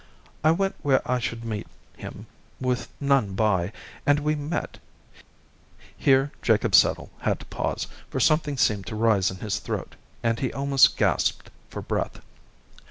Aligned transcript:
I 0.43 0.49
went 0.49 0.73
where 0.81 0.99
I 1.05 1.19
should 1.19 1.45
meet 1.45 1.67
him 1.95 2.25
with 2.59 2.89
none 2.99 3.35
by, 3.35 3.71
and 4.03 4.19
we 4.19 4.33
met!" 4.33 4.79
Here 5.95 6.31
Jacob 6.41 6.73
Settle 6.73 7.11
had 7.19 7.39
to 7.41 7.45
pause, 7.45 7.85
for 8.09 8.19
something 8.19 8.57
seemed 8.57 8.87
to 8.87 8.95
rise 8.95 9.29
in 9.29 9.37
his 9.37 9.59
throat, 9.59 9.93
and 10.23 10.39
he 10.39 10.51
almost 10.51 10.97
gasped 10.97 11.51
for 11.69 11.83
breath. 11.83 12.19